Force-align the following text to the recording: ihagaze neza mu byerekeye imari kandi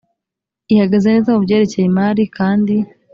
ihagaze 0.73 1.05
neza 1.13 1.29
mu 1.35 1.41
byerekeye 1.45 1.85
imari 1.87 2.23
kandi 2.37 2.75